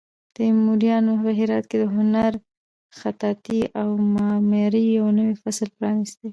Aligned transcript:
تیموریانو 0.35 1.13
په 1.23 1.29
هرات 1.39 1.65
کې 1.69 1.77
د 1.79 1.83
هنر، 1.95 2.31
خطاطۍ 2.99 3.61
او 3.79 3.89
معمارۍ 4.13 4.85
یو 4.99 5.07
نوی 5.17 5.35
فصل 5.43 5.67
پرانیست. 5.77 6.19